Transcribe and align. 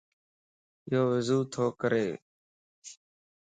يو 0.91 1.03
وضو 1.11 1.37
تو 1.53 1.63
ڪري 1.79 2.07